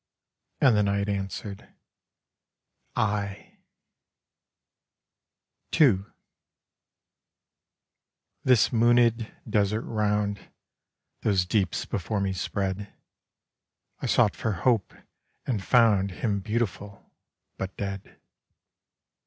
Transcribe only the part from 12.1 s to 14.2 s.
me spread, I